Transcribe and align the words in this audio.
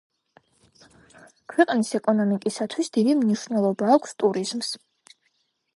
ქვეყნის 1.53 1.91
ეკონომიკისათვის 1.99 2.91
დიდი 2.97 3.17
მნიშვნელობა 3.21 3.95
აქვს 3.99 4.21
ტურიზმს. 4.25 4.73